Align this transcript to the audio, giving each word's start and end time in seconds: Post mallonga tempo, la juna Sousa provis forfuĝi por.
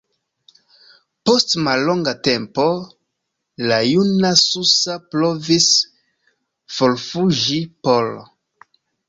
Post 1.29 1.51
mallonga 1.67 2.13
tempo, 2.27 2.65
la 3.73 3.77
juna 3.89 4.33
Sousa 4.45 4.97
provis 5.13 5.69
forfuĝi 6.79 7.61
por. 7.85 8.13